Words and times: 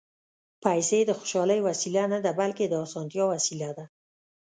پېسې 0.63 0.99
د 1.05 1.11
خوشالۍ 1.19 1.59
وسیله 1.67 2.03
نه 2.13 2.19
ده، 2.23 2.31
بلکې 2.41 2.65
د 2.69 2.73
اسانتیا 2.85 3.23
وسیله 3.33 3.69
ده. 3.77 3.85